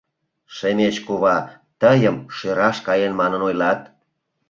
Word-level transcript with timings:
Шемеч 0.55 0.95
кува... 1.05 1.37
тыйым 1.81 2.17
шӧраш 2.35 2.77
каен 2.87 3.13
манын 3.19 3.41
ойлат. 3.47 3.81